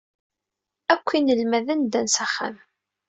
[0.93, 2.55] Akk inelmaden ddan s axxam.